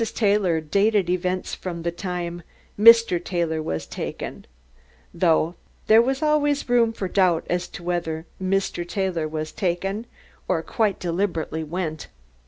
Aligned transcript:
Taylor 0.15 0.59
dated 0.61 1.11
events 1.11 1.53
from 1.53 1.83
the 1.83 1.91
time 1.91 2.41
"Mr. 2.75 3.23
Taylor 3.23 3.61
was 3.61 3.85
taken," 3.85 4.47
though 5.13 5.53
there 5.85 6.01
was 6.01 6.23
always 6.23 6.67
room 6.67 6.91
for 6.91 7.07
doubt 7.07 7.45
as 7.51 7.67
to 7.67 7.83
whether 7.83 8.25
Mr. 8.41 8.83
Taylor 8.87 9.27
was 9.27 9.51
"taken" 9.51 10.07
or 10.47 10.63
quite 10.63 10.97
deliberately 10.99 11.63
went. 11.63 12.07